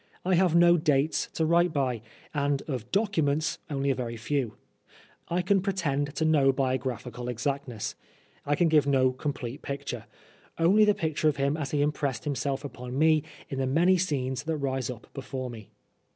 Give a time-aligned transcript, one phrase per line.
[0.25, 2.01] I have no dates to write by,
[2.33, 4.55] and of documents only a very few.
[5.27, 7.93] I can pretend to no biographical exactnesa
[8.43, 10.05] I can give no complete picture;
[10.57, 14.41] only the picture of him as he impressed himself upon me in the many scenes
[14.41, 15.69] that rise up before me.